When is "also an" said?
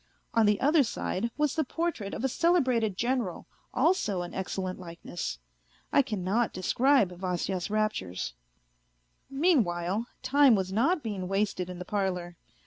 3.71-4.33